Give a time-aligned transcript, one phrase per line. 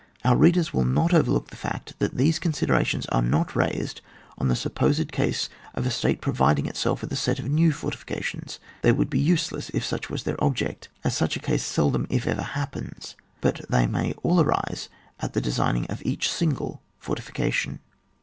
[0.25, 4.01] Our reader will not overlook the fact that these considerations are not raised
[4.35, 8.57] on the supposed case of a state providing itself with a set of new fortifications;
[8.81, 12.25] they would be useless if such was their object, as such a case seldom, if
[12.25, 17.77] ever, happens; but they may all arise at the designing of each single fortification.